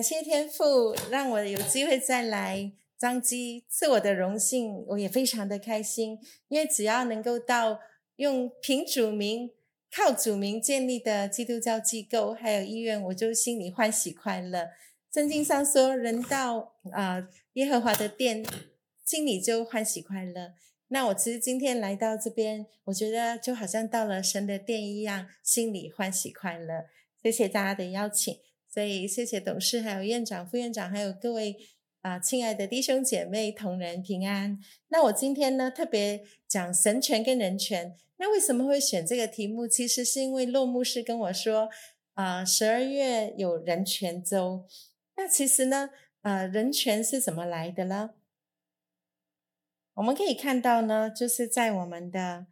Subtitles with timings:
[0.00, 7.78] 感谢天父让我有机会再来张基，是我的荣幸，我也非常的开心，因为只要能够到
[8.16, 9.50] 用凭主名、
[9.94, 14.70] 靠主名建立的基督教机构还有医院，我就心里欢喜快乐。
[15.12, 18.42] 圣经上说，人到啊、呃、耶和华的殿，
[19.04, 20.54] 心里就欢喜快乐。
[20.88, 26.86] 那我其实今天来到这边，我觉得就好像到了神的殿一样，心里欢喜快乐。
[27.22, 28.38] 谢谢大家的邀请。
[28.72, 31.56] 所以，谢谢董事，还有院长、副院长，还有各位
[32.02, 34.58] 啊、亲爱的弟兄姐妹、同仁平安。
[34.88, 37.96] 那我今天呢，特别讲神权跟人权。
[38.18, 39.66] 那为什么会选这个题目？
[39.66, 41.68] 其实是因为骆牧师跟我说，
[42.14, 44.66] 啊、十二月有人权周。
[45.16, 45.90] 那其实呢，
[46.22, 48.10] 呃，人权是怎么来的呢？
[49.94, 52.46] 我们可以看到呢，就是在我们的。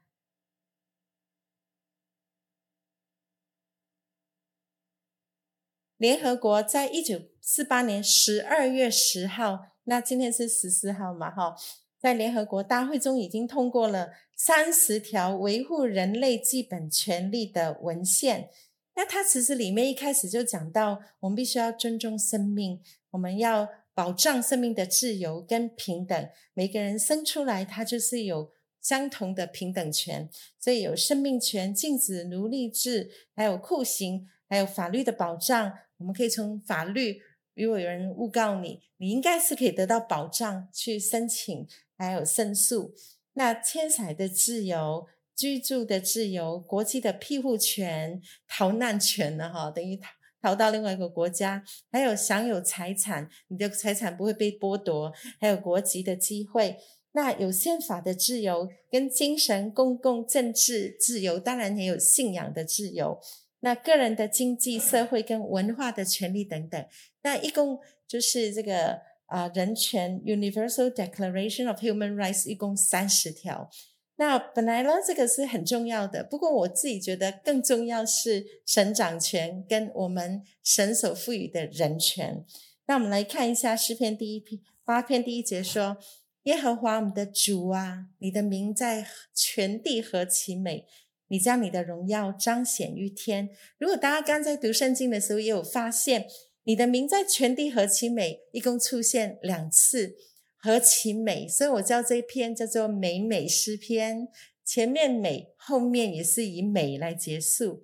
[5.98, 11.56] 联合国在一九四八年十二月十号，那今天是十四号嘛，哈，
[11.98, 18.48] 在联合国大会中已经通过了三十条维护人类基本权利的文献。
[18.94, 26.28] 那它其实里面一开始就讲到，我们必须要尊重生命，我们要保障生命的自由跟平等。
[26.54, 35.72] 每个人生出来，他就是有相同的平等权，所以有生命权、禁止奴隶制，还有酷刑，还有法律的保障。
[35.98, 37.20] 我们可以从法律，
[37.54, 42.94] 如果有人诬告你，你应该是可以得到保障，去申请，还有申诉。
[43.34, 45.06] 那迁徙的自由、
[45.36, 49.52] 居住的自由、国际的庇护权、逃难权呢？
[49.52, 50.08] 哈，等于逃
[50.40, 56.76] 逃到另外一个国家，还有享有财产，你的财产不会被剥夺，还有国籍的机会。
[57.18, 63.20] 那有宪法的自由，跟精神、公共、政治自由，当然也有信仰的自由。
[63.58, 66.86] 那个人的经济社会跟文化的权利等等，
[67.24, 73.68] 那一共就是这个啊、人权 Universal Declaration of Human Rights 一共三十条。
[74.14, 82.44] 那本来呢，这个是很重要的，不过我自己觉得更重要是神掌权跟我们神所赋予的人权。
[82.86, 85.98] 那我们来看一下诗篇第一篇八篇第一节说：
[86.48, 90.86] 耶和华我们的主啊，你的名在全地何其美！
[91.26, 93.50] 你将你的荣耀彰显于天。
[93.76, 96.26] 如果大家刚在读圣经的时候，也有发现，
[96.64, 100.16] 你的名在全地何其美，一共出现两次，
[100.56, 101.46] 何其美。
[101.46, 104.28] 所以我叫这一篇叫做美美诗篇，
[104.64, 107.82] 前面美，后面也是以美来结束。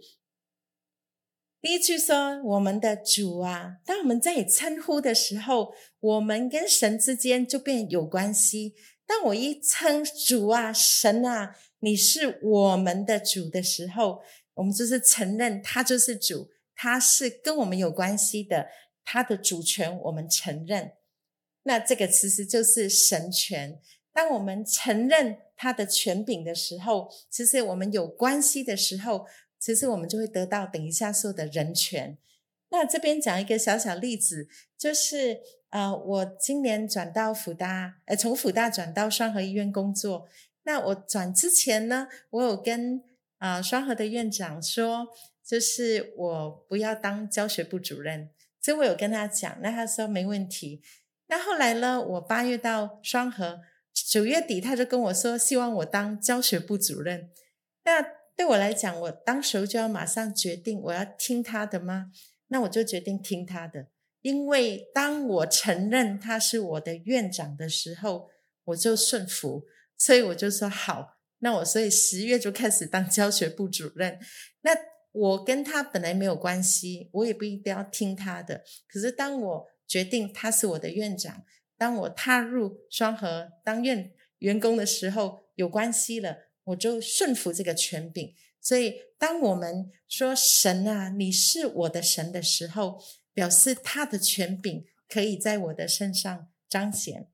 [1.64, 8.75] 第一句说：“我们的主啊。”当我们在称呼的时候，我们跟神之间就变有关系。
[9.06, 11.56] 当我一称主啊、神啊。
[11.78, 14.20] 你是我们的主的时候，
[14.52, 18.66] 我们就是承认他就是主，他是跟我们有关系的，
[19.02, 20.92] 他的主权我们承认。
[21.62, 23.81] 那这个其实就是神权。
[24.12, 29.26] 当我们承认他的权柄的时候，其实我们有关系的时候，
[29.64, 32.19] 其实我们就会得到等一下说的人权。
[32.69, 40.28] 那这边讲一个小小例子，就是呃，我今年转到辅大，呃，从辅大转到双和医院工作。
[40.64, 43.02] 那我转之前呢，我有跟
[43.38, 45.08] 啊、呃、双和的院长说，
[45.42, 48.28] 就是我不要当教学部主任，
[48.60, 50.82] 所以我有跟他讲，那他说没问题。
[51.28, 53.62] 那后来呢，我八月到双和，
[53.94, 57.31] 九月底他就跟我说，希望我当教学部主任。
[57.84, 62.11] 那对我来讲，我当时就要马上决定，我要听他的吗？
[62.49, 63.89] 那我就决定听他的，
[64.22, 68.28] 因为当我承认他是我的院长的时候，
[68.65, 69.65] 我就顺服。
[69.97, 74.19] 所以我就说好，那我所以十月就开始当教学部主任。
[74.62, 74.73] 那
[75.12, 78.65] 我跟他本来没有关系，我也不一定要听他的。
[78.89, 81.44] 可是当我决定他是我的院长，
[81.79, 88.34] 当我踏入双和当院员工的时候，有关系了，我就顺服这个权柄。
[88.61, 93.02] 所以当我们说神啊，你是我的神的时候，
[93.32, 97.28] 表示他的权柄可以在我的身上彰显。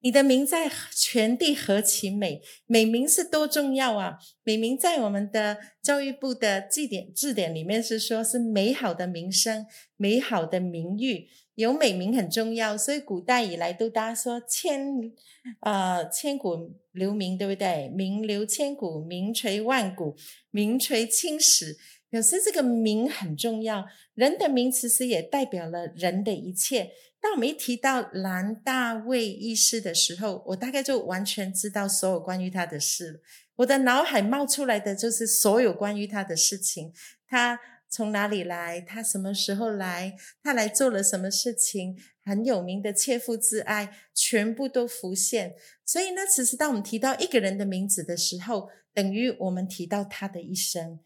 [0.00, 4.18] 你的名在全地何其美，美名是多重要啊！
[4.44, 9.66] 美名在我们的教育部的字典字典里面是说，是美好的名声、
[9.96, 11.28] 美好的名誉，
[11.58, 12.78] 有美名很重要。
[12.78, 15.12] 所以古代以来都大家说千
[15.60, 17.88] 呃千古留名，对不对？
[17.88, 20.16] 名留千古，名垂万古，
[20.50, 21.76] 名垂青史。
[22.10, 23.84] 表示这个名很重要，
[24.14, 26.90] 人的名其实也代表了人的一切。
[27.20, 33.20] 当我们一提到蓝大卫医师的时候，我大概就完全知道所有关于他的事。
[33.56, 36.94] 我的脑海冒出来的就是所有关于他的事情。
[37.26, 37.60] 他
[37.90, 45.54] 从哪里来，他什么时候来，他来做了什么事情，很有名的切肤之爱，全部都浮现。
[45.86, 51.00] 所以呢，其实当我们提到一个人的名字的时候，等于我们提到他的一生，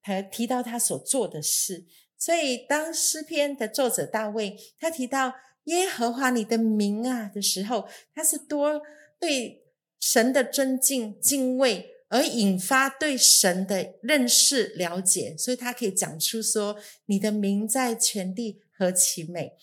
[0.00, 1.84] 还提到他所做的事。
[2.16, 5.34] 所以，当诗篇的作者大卫他提到
[5.64, 8.80] 耶和华你的名啊的时候，他是多
[9.20, 9.66] 对
[10.00, 11.95] 神的尊敬敬畏。
[12.08, 16.76] 而引发对神的认识了解，所以他可以讲出说
[17.06, 19.54] ：“你的名在全地何其美。”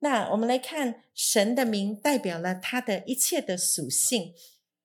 [0.00, 4.34] 那我们来看神的名代表了他的一切的属性。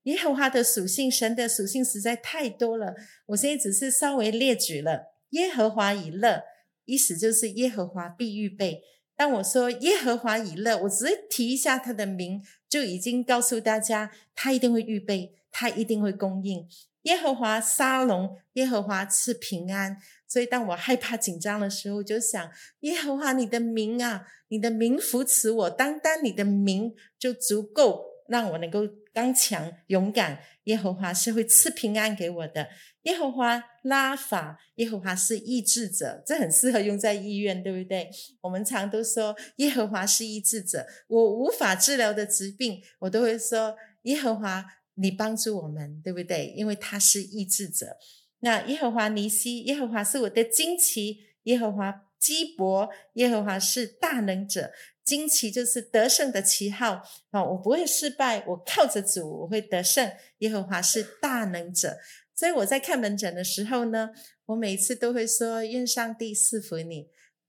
[0.03, 2.95] 耶和华的属性，神的属性实在太多了。
[3.27, 5.13] 我现在只是稍微列举了。
[5.31, 6.43] 耶和华以乐，
[6.85, 8.83] 意思就是耶和华必预备。
[9.15, 16.67] 当我说耶和华以乐，我只是提一下他的名，就已经告诉大家，他一定会预备，他一定会供应。
[17.07, 19.97] 耶和华沙龙，耶和华赐平安。
[20.27, 22.51] 所以当我害怕紧张的时候，就想
[22.81, 28.81] 耶和华，你的名啊，你的名扶持我，单单你的名就足够让我能够
[29.13, 30.39] 刚强勇敢。
[30.65, 32.67] 耶和华是会赐平安给我的。
[33.03, 38.09] 耶和华拉法，耶和华是医治者，这很适合用在医院，对不对？
[38.41, 44.65] 我们常都说耶和华是医治者，我无法治疗的疾病，我都会说耶和华。
[44.97, 46.53] 你帮助我们，对不对？
[46.55, 47.97] 因为他是医治者。
[48.41, 54.71] 那耶和华尼西，耶和华是我的旌旗；耶和华基伯，耶和华是大能者。
[55.05, 57.01] 旌旗就是得胜的旗号
[57.31, 57.41] 啊！
[57.41, 60.11] 我不会失败，我靠着主，我会得胜。
[60.39, 61.97] 耶和华是大能者，
[62.35, 64.09] 所以我在看门诊的时候呢，
[64.47, 67.07] 我每次都会说：愿上帝赐福你。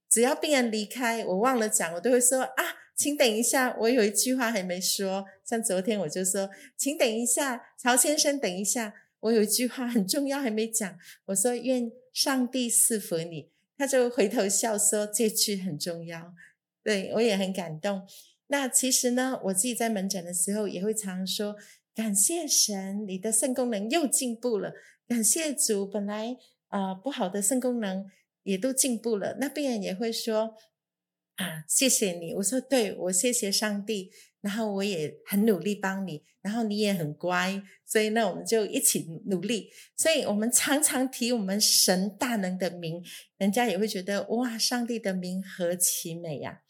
[0.09, 2.63] 只要病人离开，我忘了讲，我都会说啊。
[2.95, 5.25] 请等一下，我有一句话还没说。
[5.49, 6.47] 像昨天我就说，
[6.77, 10.99] 请等一下，曹先生，等一下，我有一句话很重要还没讲。
[11.25, 16.35] 我说愿上帝赐福你，他就回头笑说这句很重要。
[16.83, 18.03] 对，我也很感动。
[18.45, 21.55] 那其实呢，我自己在门诊的时候也会常说，
[21.95, 24.73] 感谢神，你的肾功能又进步了。
[25.07, 26.37] 感谢主，本来
[26.67, 28.05] 啊、不好的肾功能
[28.43, 29.37] 也都进步了。
[29.39, 30.55] 那病人也会说。
[31.39, 32.33] 啊，谢谢你！
[32.33, 39.69] 我说对，我谢谢上帝，然后我也很努力帮你，然后你也很乖，所以呢，我们就一起努力。
[39.95, 43.03] 所以我们常常提我们神大能的名，
[43.37, 46.61] 人家也会觉得哇，上帝的名何其美呀！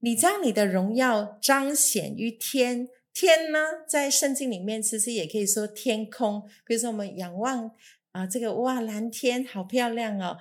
[0.00, 7.72] 你将你的荣耀彰显于天，天呢，在圣经里面其实也可以说天空，比如说我们仰望
[8.12, 10.36] 啊，这个哇，蓝天好漂亮哦。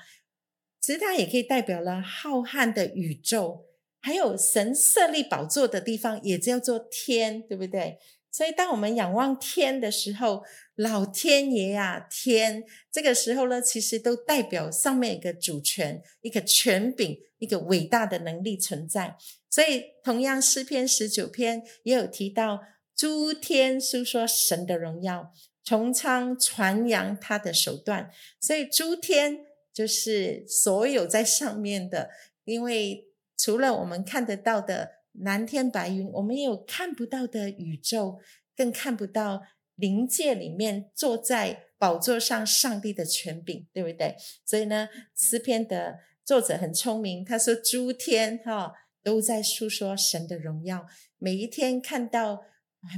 [0.80, 3.67] 其实它也可以代表了浩瀚的宇宙，
[4.08, 7.98] 还有神设立宝座的地方也叫做天，对不对？
[8.32, 10.44] 所以当我们仰望天的时候，
[10.76, 19.18] 老天爷啊，天，这个时候呢，其实都代表上面一个主权、一个权柄、一个伟大的能力存在。
[19.50, 22.62] 所以同样诗篇十九篇也有提到，
[22.96, 25.34] 诸天述说神的荣耀，
[25.66, 28.10] 穹苍传扬他的手段。
[28.40, 29.44] 所以诸天。
[29.74, 32.10] 就是所有在上面的，
[32.46, 33.06] 因为
[33.38, 38.20] 除了我们看得到的蓝天白云，我们也有看不到的宇宙，
[38.56, 39.44] 更看不到
[39.76, 44.16] 灵界里面坐在宝座上上帝的权柄，对不对？
[44.44, 52.44] 所以呢，诗篇的作者很聪明，他说诸天哈都在述说神的荣耀，每一天看到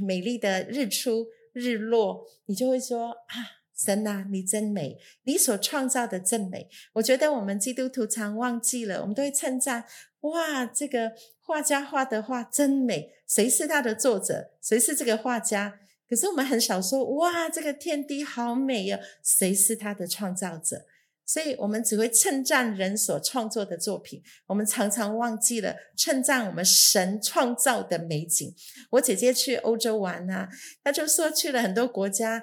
[0.02, 3.59] 美丽的日出日落，你就会说啊。
[3.82, 4.98] 神啊，你真美！
[5.24, 6.68] 你所创造的真美。
[6.92, 9.86] 我觉得我们基督徒常忘记了，我们都会称赞：
[10.20, 13.10] 哇，这个画家画的画真美！
[13.26, 14.50] 谁是他的作者？
[14.60, 15.80] 谁是这个画家？
[16.08, 19.00] 可是我们很少说：哇，这个天地好美呀！
[19.24, 20.84] 谁是他的创造者？
[21.24, 28.52] 所以我们只会称赞人所创作的作品，我们常常忘记了称赞我们神创造的美景。
[28.90, 30.48] 我姐姐去欧洲玩啊，
[30.82, 32.42] 她就说去了很多国家。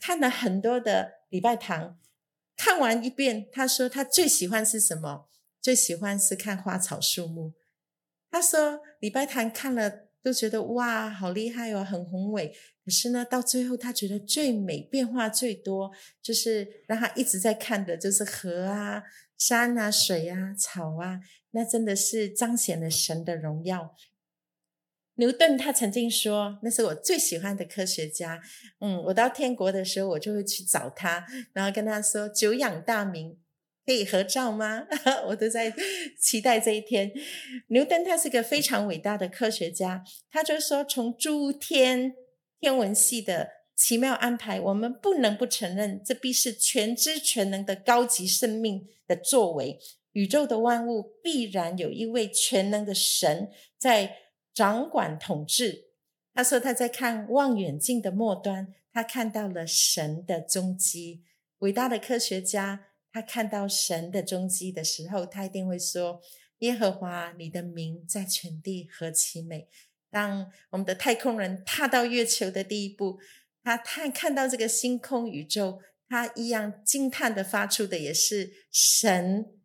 [0.00, 1.98] 看了很多的礼拜堂，
[2.56, 5.28] 看完一遍，他说他最喜欢是什么？
[5.60, 7.54] 最喜欢是看花草树木。
[8.30, 12.54] 他说礼拜堂看了都觉得哇，好厉害哦，很宏伟。
[12.84, 15.90] 可是呢，到最后他觉得最美、变化最多，
[16.22, 19.02] 就是让他一直在看的，就是河啊、
[19.36, 23.94] 山啊、水啊、草啊，那真的是彰显了神的荣耀。
[25.16, 28.40] 牛顿他曾经说：“那是我最喜欢的科学家。”
[28.80, 33.38] 嗯，我到天国的时候，我就会去找他，然后跟他说：“久仰大名，
[33.84, 34.86] 可以合照吗？”
[35.28, 35.74] 我都在
[36.20, 37.12] 期待这一天。
[37.68, 42.14] 牛顿他是个非常伟大的科学家，他就说：“从诸天
[42.60, 49.78] 天文系的奇妙安排，我们不能不承认，这必是全知全能的高级生命的作为。
[50.12, 54.16] 宇宙的万物必然有一位全能的神在
[54.56, 55.90] 掌管统治。
[56.32, 61.24] 他说他在看望远镜的末端，他看到了神的踪迹。
[61.58, 66.22] 伟大的科学家，他看到神的踪迹的时候，他一定会说
[66.60, 69.68] ：“耶和华，你的名在全地何其美！”
[70.10, 73.18] 当我们的太空人踏到月球的第一步，
[73.62, 79.60] 他看看到这个星空宇宙，他一样惊叹的发出的也是神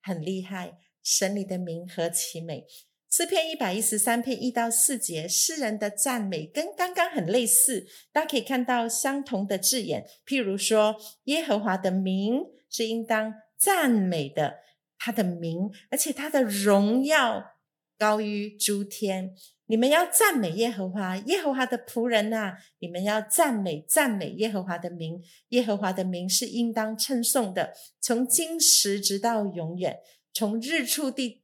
[0.00, 2.66] 很厉害，神你的名何其美。
[3.10, 12.40] 诗篇一百一十三篇一到四节，诗人的赞美跟刚刚很类似，大家可以看到相同的字眼，譬如说耶和华的名
[12.70, 14.60] 是应当赞美的，
[14.96, 17.56] 他的名，而且他的荣耀
[17.98, 19.34] 高于诸天。
[19.66, 29.98] 你们要赞美耶和华，耶和华的仆人呐、你们要赞美赞美耶和华的名，耶和华的名是应当称颂的，从今时直到永远，
[30.32, 31.42] 从日出地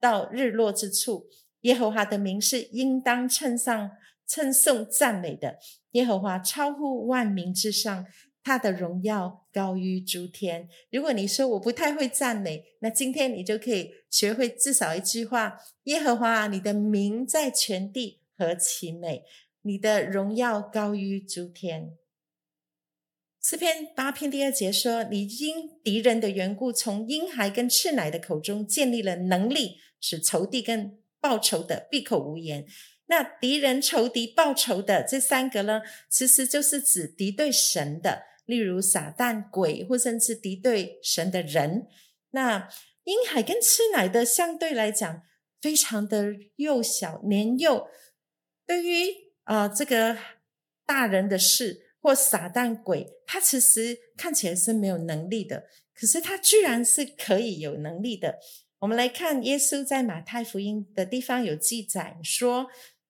[0.00, 1.26] 到日落之处，
[1.62, 3.90] 耶和华的名是应当称上
[4.26, 5.58] 称颂赞美的。
[5.92, 8.06] 耶和华超乎万民之上。
[8.48, 10.68] 他的荣耀高于诸天。
[10.92, 19.24] 如果你说我不太会赞美，那今天你就可以学会至少一句话：耶和华，你的名在全地何其美，
[19.62, 21.96] 你的荣耀高于诸天。
[23.42, 32.64] 诗篇八篇第二节说：你因敌人的缘故，从婴孩跟赤奶的口中建立了能力，使仇敌跟报仇的闭口无言。
[33.06, 38.22] 那敌人、仇敌、报仇的这三个呢，其实就是指敌对神的。
[38.44, 41.88] 例如撒旦、鬼，或甚至敌对神的人，
[42.30, 42.68] 那
[43.02, 45.22] 婴孩跟吃奶的相对来讲，
[45.60, 47.88] 非常的幼小、年幼。
[48.64, 49.10] 对于
[49.42, 50.16] 啊、呃、这个
[50.84, 58.38] 大人的事或撒旦、鬼，他其实看起来是没有能力的，可是他居然是可以有能力的。
[58.86, 62.68] 我们来看耶稣在马太福音的地方有记载说，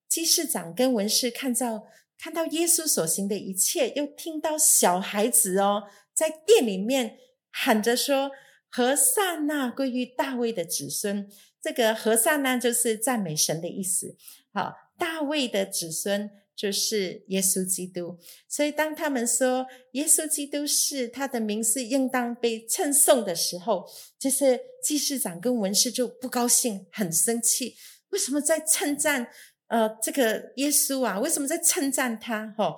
[0.09, 1.85] 祭司长跟文士看到。
[2.17, 5.83] 看到耶稣所行的一切，又听到小孩子哦，
[6.15, 7.19] 在殿里面
[7.51, 8.31] 喊着说
[8.71, 11.29] ：“和散那归于大卫的子孙。”
[11.61, 14.15] 这个“和散那”就是赞美神的意思。
[14.51, 18.17] 好，大卫的子孙就是耶稣基督。
[18.49, 23.87] 所以当他们说耶稣基督是他的名是应当被称颂的时候，
[24.19, 27.75] 就是祭司长跟文士就不高兴，很生气。
[28.09, 29.29] 为什么在称赞？
[29.67, 32.47] 呃，这个耶稣啊，为什么在称赞他？
[32.57, 32.75] 哈、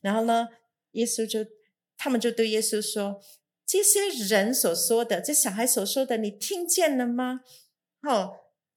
[0.00, 0.48] 然后呢，
[0.90, 1.38] 耶稣就，
[1.96, 3.20] 他们就对耶稣说
[3.64, 7.42] ：“这些人所说的，这小孩所说的，你听见了吗？
[8.02, 8.32] 哦，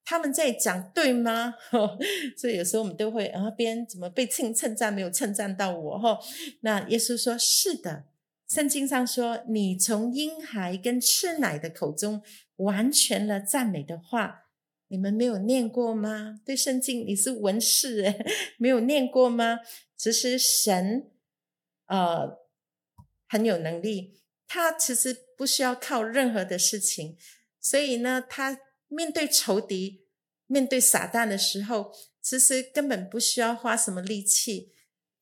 [0.05, 1.55] 他们在讲对吗？
[2.37, 5.99] 所以有时候我们都会啊，别人怎么被称称赞，没有称赞到我？
[5.99, 6.19] 哈、
[6.61, 8.05] 那耶稣说：是的，
[8.47, 12.21] 圣经上说，你从婴孩跟吃奶的口中
[12.57, 14.43] 完全了赞美的话。”
[14.87, 16.39] 你们没有念过吗？
[16.45, 18.23] 对圣经，你是文士诶，
[18.59, 19.59] 没有念过吗？
[19.97, 21.09] 其实神，
[21.87, 22.37] 呃，
[23.27, 27.17] 很有能力，他其实不需要靠任何的事情，
[27.59, 28.59] 所以呢，他
[28.95, 30.05] 面对仇敌、
[30.47, 34.71] 面对撒旦的时候，其实根本不需要花什么力气，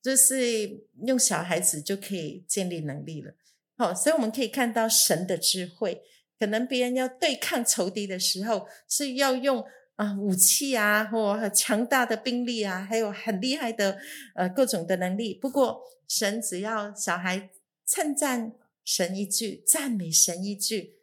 [0.00, 3.34] 就是用小孩子就可以建立能力了。
[3.76, 6.02] 好，所以我们可以看到神的智慧。
[6.38, 9.64] 可能别人要对抗仇敌的时候，是要用
[9.96, 13.98] 啊、武器啊，或很强大的兵力啊，还有很厉害的
[14.34, 15.34] 呃各种的能力。
[15.34, 17.50] 不过神只要小孩
[17.86, 18.52] 称赞
[18.84, 20.93] 神一句，赞美神一句，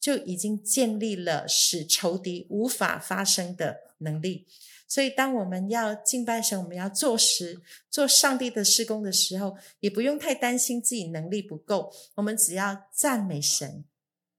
[0.00, 4.46] 就已经建立了使仇敌无法发生的能力。
[4.88, 13.84] 所以当我们要敬拜神，我们要做时做上帝的施工的时候，也不用太担心自己能力不够，我们只要赞美神。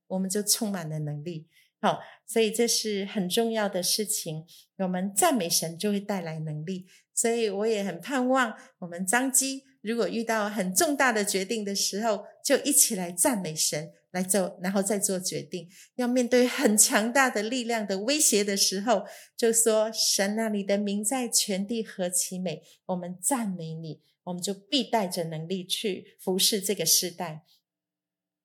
[0.07, 1.47] 我们就充满了能力，
[1.79, 4.45] 好，所以这是很重要的事情。
[4.79, 15.67] 我们赞美神就会带来能力，所以我也很盼望我们张基，如果遇到很重大的决定的时候，就一起来赞美神来做，然后再做决定。
[15.95, 27.43] 要面对很强大的力量的威胁的时候，就说神啊，你的名在全地何其美，我们赞美你，我们就必带着能力去服侍这个世代。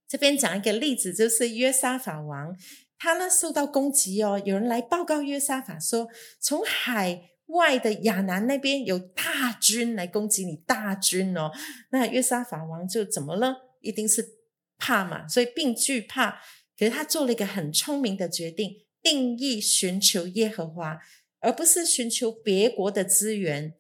[0.09, 2.57] 这边讲一个例子，就是约沙法王，
[2.97, 6.09] 他呢受到攻击哦，有人来报告约沙法说，
[6.39, 11.51] 从海外的亚南那边有大军来攻击你，大军哦。
[11.91, 13.57] 那约沙法王就怎么了？
[13.81, 14.36] 一定是
[14.79, 16.43] 怕嘛，所以并惧怕。
[16.79, 21.01] 可是他做了一个很聪明的决定，定义寻求耶和华，
[21.41, 23.75] 而不是寻求别国的资源。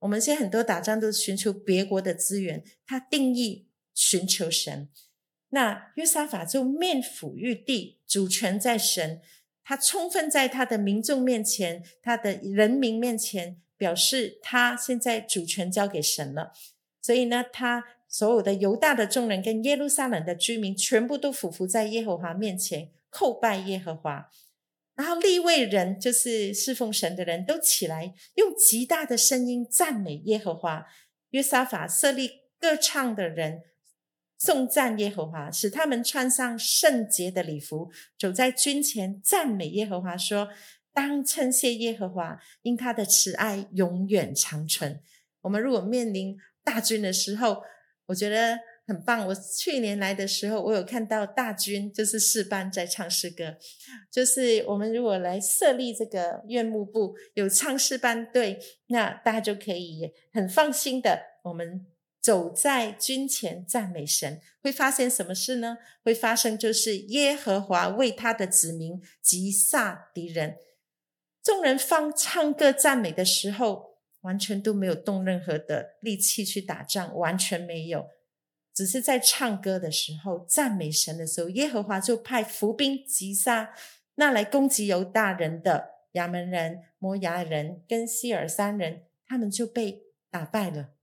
[0.00, 4.88] 我们现在很多打仗都是寻求别国的资源，他定义寻求神。
[5.50, 9.22] 那约沙法就面俯于地，主权在神，
[9.62, 16.52] 他充分在他的民众面前，他的人民面前表示他现在主权交给神了。
[17.00, 17.84] 所以呢，他
[18.16, 24.30] 所有的犹大的众人跟耶路撒冷的居民全部都俯伏在耶和华面前，叩拜耶和华。
[24.94, 30.86] 然后立位人就是侍奉神的人都起来，用极大的声音赞美耶和华。
[31.32, 33.60] 约沙法设立歌唱的人，
[34.38, 40.48] 颂赞耶和华，使他们穿上圣洁的礼服，走在军前赞美耶和华，说
[40.94, 45.02] ：“当称谢耶和华，因他的慈爱永远长存。”
[45.44, 47.62] 我们如果面临大军的时候，
[48.06, 48.58] 我觉得。
[48.88, 49.26] 很棒！
[49.26, 53.56] 我去年来的时候，我有看到大军就是诗班在唱诗歌。
[54.12, 61.84] 就是我们如果来设立这个院牧部，有唱诗班队，那大家就可以很放心的，我们
[62.20, 64.40] 走在军前赞美神。
[64.62, 65.78] 会发生什么事呢？
[66.04, 70.58] 会发生就是耶和华为他的子民击杀敌人。
[71.42, 73.85] 众人放唱歌赞美的时候，
[74.26, 78.08] 完全都没有动任何的力气去打仗，完全没有。
[78.74, 83.72] 只是在唱歌的时候，赞美神的时候，耶和华就派伏兵击杀
[84.16, 90.94] 那来攻击犹大人的亚扪人、摩押人跟西珥山人，他们就被打败了。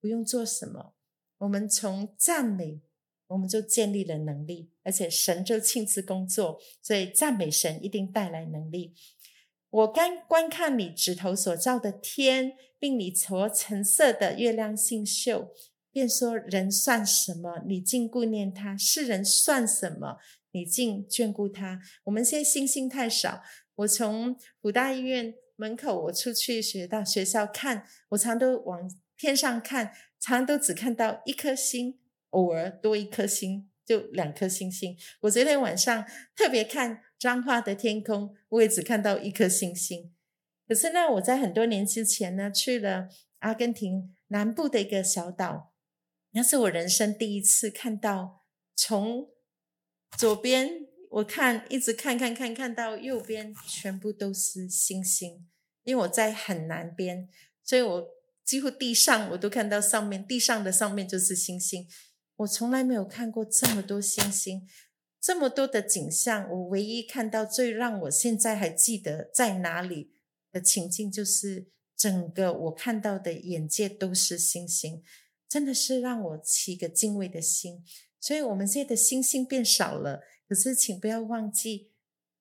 [0.00, 0.94] 不用做什么，
[1.38, 2.80] 我们从赞美，
[3.26, 8.94] 我们就建立了能力，而且神就亲自工作，所以赞美神一定带来能力。
[9.70, 15.54] 我刚观看你指头所造的天，并你所橙色的月亮星宿。
[15.92, 17.64] 便说：“人算什么？
[17.66, 20.18] 你竟顾念他；世人算什么？
[20.52, 21.80] 你竟眷顾他？
[22.04, 23.42] 我们现在星星太少。
[23.74, 31.98] 我从辅大医院门口，我出去学到学校看，我常都往天上看，常都只看到一颗星，
[32.30, 34.96] 偶尔多一颗星，就两颗星星。
[35.22, 36.04] 我昨天晚上
[36.36, 40.10] 特别看彰化的天空，我也只看到一颗星星。
[40.66, 45.74] 可是呢，我在很多年之前呢，去了阿根廷南部的一个小岛。”
[46.32, 49.28] 那是我人生第一次看到，从
[50.16, 55.46] 左边我看一直看看看看到右边，全部都是星星。
[55.82, 57.28] 因为我在很南边，
[57.62, 58.08] 所以我
[58.44, 61.86] 几乎地上我都看到上面，地上的上面就是星星。
[62.36, 64.66] 我从来没有看过这么多星星，
[65.20, 66.50] 这么多的景象。
[66.50, 70.12] 我唯一看到最让我现在还记得在哪里
[70.50, 75.02] 的情境，就是整个我看到的眼界都是星星。
[75.48, 77.84] 真的是让我起一个敬畏的心，
[78.20, 80.22] 所以我们现在的星星变少了。
[80.48, 81.90] 可是，请不要忘记，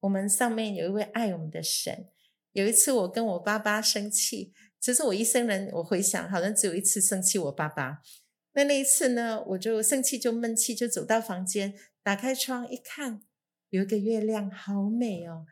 [0.02, 2.08] 我们上面有一位爱我们的神。
[2.52, 8.04] 有一次，我跟我爸爸生气，其实我一生人，我回想，好像只有一次生气我爸爸。
[8.54, 13.22] 那那一次呢，我就生气，就闷气，就走到房间，打开窗一看，
[13.70, 15.46] 有一个月亮，好美哦。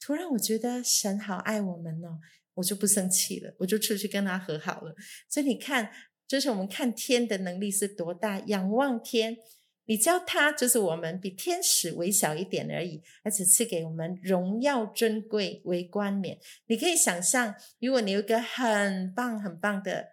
[0.00, 2.18] 突然，我觉得神好爱我们哦，
[2.54, 4.94] 我就不生气了，我就出去跟他和好了。
[5.28, 5.90] 所以你看。
[6.28, 9.36] 就是我们看天的能力是多大，仰望天，
[9.84, 16.36] 你叫他就是我们比天使微小一点而已，而且赐给我们荣耀尊贵为冠冕。
[16.66, 20.04] 你可以想象，如果你有一个很棒很棒的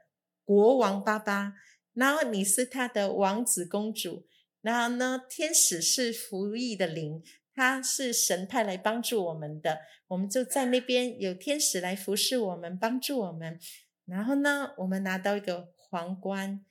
[0.44, 1.56] 国王爸爸，
[1.94, 4.28] 然后你是他的王子公主，
[4.64, 7.22] 然后呢，天使是服役的灵，
[7.54, 13.60] 他是神派来帮助我们的，我们就在那边有天使来服侍我们，帮助我们，
[14.06, 15.72] 然后呢，我们拿到一个。
[15.94, 16.66] 皇冠，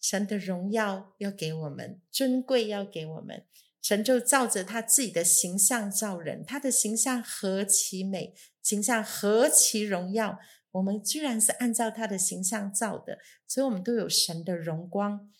[0.00, 3.44] 神的荣耀要给我们，尊贵要给我们。
[3.82, 10.38] 神就照着他自己的形象造人，他的形象何其美，形象何其荣耀。
[10.70, 15.30] 我们居然是按照他的形象造的，所以我们都有神的荣光。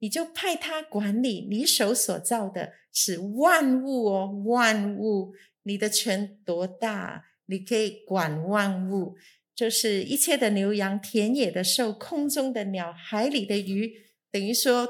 [0.00, 5.32] 你就派他管理你手所造的，是万物哦，万物。
[5.62, 7.24] 你的权多大？
[7.46, 9.16] 你可以管万物。
[9.54, 13.92] 就是一切的牛羊、田野的兽、空中的鸟、海里的鱼，
[14.30, 14.88] 等于说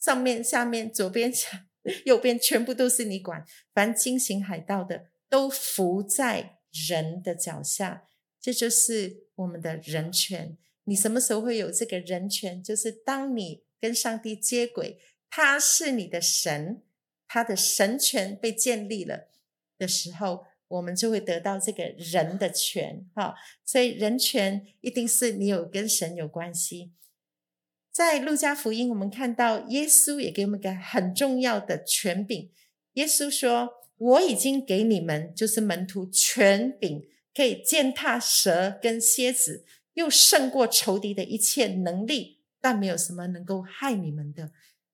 [0.00, 1.32] 上面、下面、左边、
[2.06, 3.44] 右边，全部都是你管。
[3.74, 8.04] 凡经行海盗的，都伏在人的脚下。
[8.40, 10.56] 这就是我们的人权。
[10.84, 12.62] 你什么时候会有这个人权？
[12.62, 14.98] 就是当你跟上帝接轨，
[15.30, 16.82] 他是你的神，
[17.26, 19.28] 他的神权被建立了
[19.78, 20.46] 的时候。
[20.70, 26.92] 我们就会得到这个人的权，哈，所以人权一定是你有跟神有关系。
[27.90, 32.52] 在路加福音，我们看到耶稣也给我们一个很重要的权柄。
[32.92, 39.64] 耶稣说：“我已经给你们，就是门徒权柄，可以践踏蛇跟蝎子，
[39.94, 44.52] 又胜过仇敌的一切能力，但没有什么能够害你们的。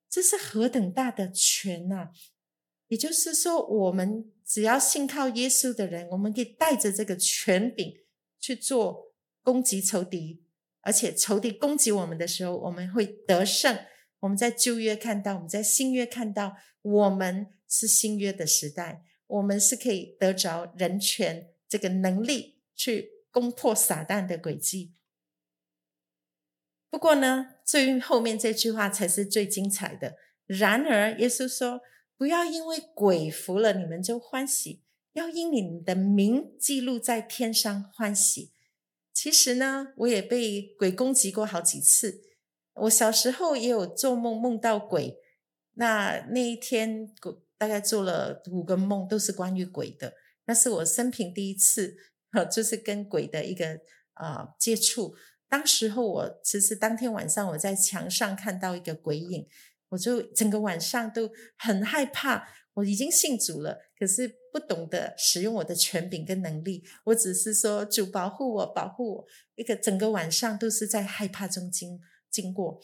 [0.09, 2.11] 这是何等大的权呐！
[2.89, 7.99] 也就是说，我们只要信靠耶稣的人，我们可以带着这个权柄
[8.39, 10.45] 去做攻击仇敌，
[10.83, 13.77] 而且仇敌攻击我们的时候，我们会得胜。
[14.21, 24.95] 我们在旧约看到，我们在新约看到，我们是新约的时代，我们是可以得着人权这个能力去攻破撒旦的诡计。
[26.89, 30.15] 不过呢，最后面这句话才是最精彩的。
[30.47, 31.81] 然而，耶稣说
[32.17, 38.53] ：“不要因为鬼服了你们就欢喜，要因你们的名记录在天上欢喜。”
[39.13, 42.23] 其实呢，我也被鬼攻击过好几次。
[42.75, 45.17] 我小时候也有做梦，梦到鬼。
[45.75, 47.13] 那那一天，
[47.59, 50.15] 大概做了五个梦，都是关于鬼的。
[50.45, 51.97] 那是我生平第一次，
[52.53, 53.81] 就是跟鬼的一个
[54.13, 55.17] 啊、接触。
[55.49, 59.47] 当时候我其实当天晚上我在墙上看到一个鬼影，
[59.91, 62.49] 我就整个晚上都很害怕。
[62.75, 66.85] 我已经信主了，可是不懂得使用我的权柄跟能力。
[67.05, 69.27] 我只是说主保护我，保护我。
[69.55, 71.99] 一个整个晚上都是在害怕中经。
[72.29, 72.79] 经过，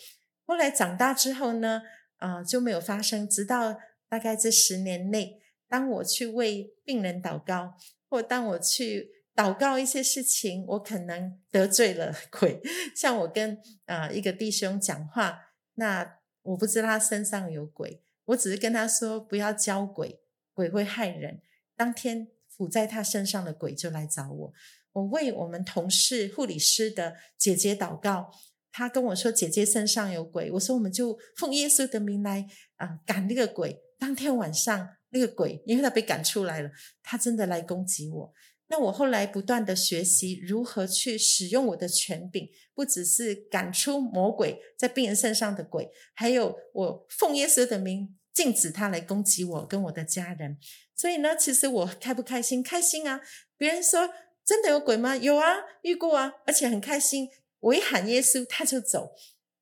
[0.46, 1.82] 后来长大之后呢，
[2.16, 3.28] 啊、呃，就没有发生。
[3.28, 7.74] 直到大概这十年内，当我去为病人祷告，
[8.08, 12.60] 或当我去祷告一些事情，我可能得罪了鬼。
[12.94, 15.38] 像我跟啊、一个弟兄讲话，
[15.74, 20.20] 那我不知道他身上有鬼，我只是跟他说不要交鬼，
[20.52, 21.40] 鬼会害人。
[21.76, 24.52] 当天附在他身上的鬼就来找我，
[24.92, 28.30] 我为我们同事护理师的姐姐祷告。
[28.74, 36.70] 他跟我说：“姐姐身上有鬼。”我说：“我们就奉耶稣的名来啊赶那个鬼。”当天晚上，那个鬼因为他被赶出来了，
[37.02, 38.32] 他真的来攻击我。
[38.68, 50.58] 那我后来不断的学习如何去使用我的权柄，不只是赶出魔鬼在病人身上的鬼，还有我奉耶稣的名禁止他来攻击我跟我的家人。
[50.96, 52.62] 所以呢，其实我开不开心？
[52.62, 53.20] 开心啊！
[53.58, 54.08] 别人说
[54.44, 55.16] 真的有鬼吗？
[55.16, 57.28] 有啊，遇过啊，而且很开心。
[57.60, 59.12] 我一喊耶稣，他就走。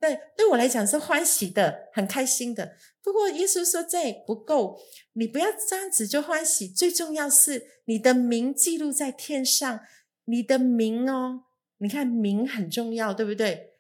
[0.01, 2.77] 对，对我来讲是欢喜的，很开心的。
[3.03, 4.81] 不过耶稣说这不够，
[5.13, 6.67] 你不要这样子就欢喜。
[6.67, 9.81] 最重要是你的名记录在天上，
[10.25, 11.45] 你的名哦，
[11.79, 13.75] 你看名很重要，对不对？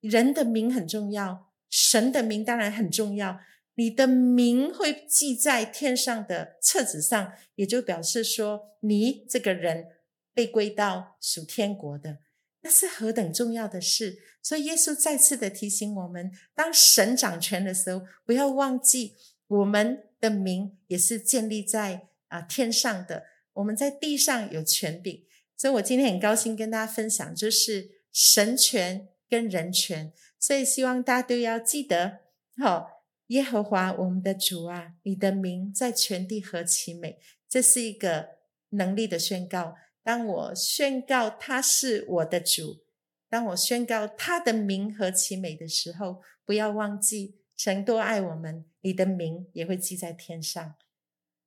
[0.00, 3.38] 人的名很重要，神的名当然很重要。
[3.76, 9.86] 你的名会记在天上的册子上，也就表示说你这个人
[10.34, 12.18] 被归到属天国的。
[12.62, 14.18] 那是何等重要的事！
[14.40, 19.14] 所以耶稣再次的提醒我们：当神掌权的时候，不要忘记
[19.46, 23.24] 我们的名也是建立在啊天上的。
[23.54, 25.24] 我们在地上有权柄，
[25.56, 30.12] 所以我今天很高兴跟大家分享，就是神权跟人权。
[30.38, 32.20] 所以希望大家都要记得，
[32.56, 37.18] 好，耶和华我们的主啊，你的名在全地何其美！
[37.48, 38.30] 这是一个
[38.70, 39.76] 能力的宣告。
[40.04, 42.82] 当我宣告他是我的主，
[43.28, 50.74] 当我宣告他的名何其美的时候，不要忘记神多爱我们，你的名也会记在天上。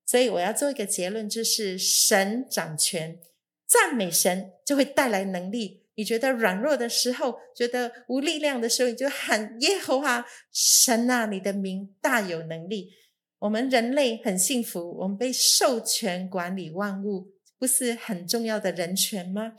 [0.06, 3.20] 所以我要做一个结论，就是神掌权，
[3.68, 5.84] 赞美神就会带来能力。
[5.96, 12.94] 你觉得软弱的时候，觉得无力量的时候，你就喊耶和华神啊，你的名大有能力。
[13.40, 17.35] 我们人类很幸福，我们被授权管理万物。
[17.58, 19.54] 不是很重要的人权吗？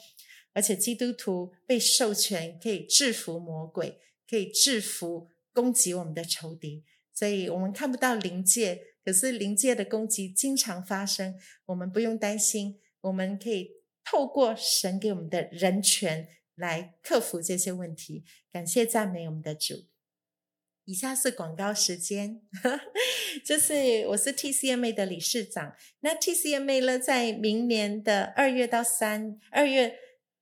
[0.52, 6.85] 而且基督徒被授权可以制服魔鬼，可以制服攻击我们的仇敌。
[7.12, 11.35] 所以我们看不到灵界，可是灵界的攻击经常发生。
[11.66, 13.70] 我们不用担心，我们可以
[14.04, 18.24] 透过神给我们的人权来克服这些问题。
[18.52, 19.87] 感谢赞美我们的主。
[20.87, 22.40] 以下是广告时间，
[23.44, 25.75] 就是我是 TCMA 的理事长。
[25.99, 29.96] 那 TCMA 呢，在明年的二月到三二月，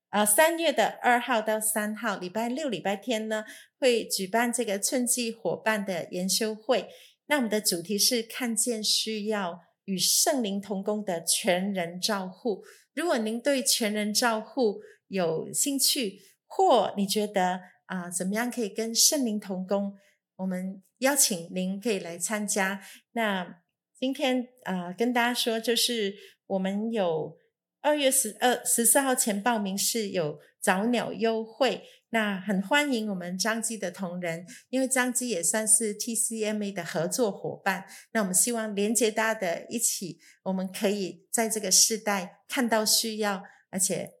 [0.09, 3.43] 啊三月的二号到三号，礼拜六、礼拜天呢，
[3.79, 6.89] 会举办这个春季伙伴的研修会。
[7.25, 12.63] 那我们的主题是看见需要与圣灵同工的全人照护。
[12.93, 19.95] 如果您对全人照护有兴趣，或你觉得啊、怎么样可以跟圣灵同工？
[20.37, 22.81] 我们邀请您可以来参加。
[23.13, 23.61] 那
[23.99, 26.15] 今天啊、跟大家说，就是
[26.47, 27.37] 我们有
[27.81, 31.83] 二月十二十四号前报名是有早鸟优惠。
[32.09, 37.85] 那很欢迎我们彰基的同仁，因为彰基也算是 TCMA 的合作伙伴。
[38.13, 44.11] 那我们希望连接大家的一起，我们可以在这个时代看到需要，而且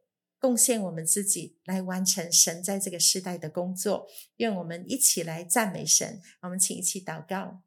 [0.45, 4.07] 贡献我们自己来完成神在这个时代的工作。
[4.35, 6.21] 愿我们一起来赞美神。
[6.41, 7.63] 我们请一起祷告。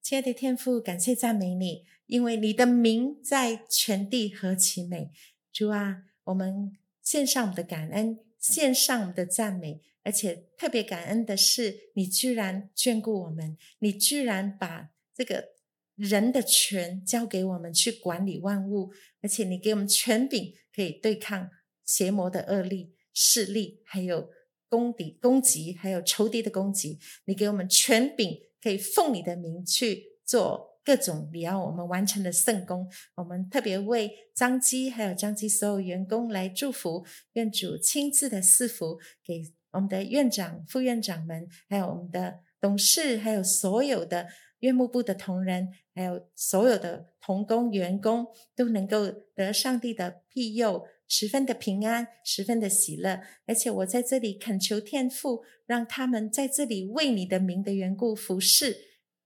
[0.00, 5.10] 亲爱的天父，感谢赞美你，因为你的名在全地何其美。
[5.52, 15.53] 主啊，我们献上我们的感恩，献上我们的赞美，而且特别感恩的是，你居然眷顾我们，你居然把这个
[15.96, 21.50] 人的权交给我们去管理万物，而且你给我们权柄，可以对抗
[21.84, 24.30] 邪魔的恶力势力，还有
[24.68, 26.98] 攻敌攻击，还有仇敌的攻击。
[27.24, 28.40] 你给我们权柄。
[28.64, 32.90] 可以奉你的名去做各种你要我们完成的圣工。
[33.14, 37.04] 我们特别为张基还有张基所有员工来祝福，
[37.34, 44.28] 愿主亲自的赐福给我们的院长、副院长们，还有我们的董事，还有所有的
[44.64, 50.86] 院牧部的同仁，还有所有的同工员工，都能够得上帝的庇佑。
[51.06, 58.78] 十分的平安，十分的喜乐，而且我在这里恳求天父，让他们在这里为你的名的缘故服侍，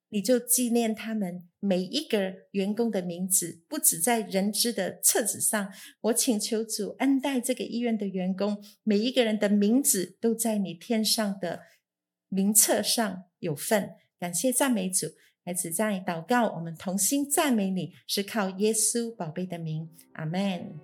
[0.08, 5.72] 你就纪念他们每一个员工的名字，不只在人知的册子上。
[6.00, 11.60] 我请求主恩待这个医院的员工，每一个人的名字都在你天上的
[12.28, 13.92] 名册上有份。
[14.18, 15.06] 感谢赞美主，
[15.48, 20.78] 孩子在祷告，我们同心赞美你，是靠耶稣宝贝的名，阿门。